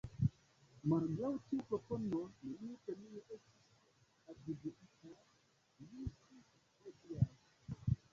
[0.91, 3.75] Malgraŭ tiu propono, neniu premio estis
[4.33, 5.13] atribuita
[5.91, 6.17] ĝis
[6.87, 7.29] hodiaŭ.